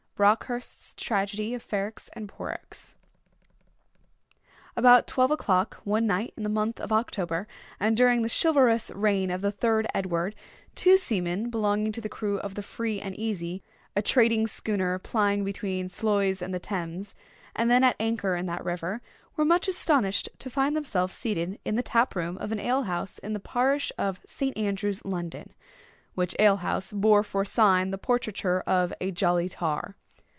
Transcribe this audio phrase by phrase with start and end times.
[0.21, 2.93] —Buckhurst's Tragedy of Ferrex and Porrex.
[4.77, 7.47] About twelve o'clock, one night in the month of October,
[7.79, 10.35] and during the chivalrous reign of the third Edward,
[10.75, 13.63] two seamen belonging to the crew of the >Free and Easy,
[13.95, 17.15] a trading schooner plying between Sluys and the Thames,
[17.55, 19.01] and then at anchor in that river,
[19.35, 23.17] were much astonished to find themselves seated in the tap room of an ale house
[23.17, 24.55] in the parish of St.
[24.55, 29.95] Andrews, London—which ale house bore for sign the portraiture of a "Jolly Tar."